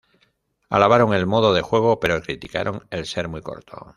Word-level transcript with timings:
Alabaron 0.67 1.13
el 1.13 1.27
modo 1.27 1.53
de 1.53 1.61
juego 1.61 1.99
pero 1.99 2.23
criticaron 2.23 2.87
el 2.89 3.05
ser 3.05 3.27
muy 3.27 3.41
corto. 3.43 3.85